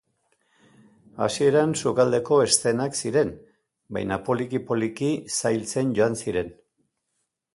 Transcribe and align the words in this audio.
Hasieran 1.25 1.75
sukaldeko 1.81 2.39
eszenak 2.45 2.97
ziren 3.03 3.29
baina 3.97 4.17
poliki-poliki 4.29 5.11
zailtzen 5.37 5.95
joan 5.99 6.21
ziren. 6.25 6.53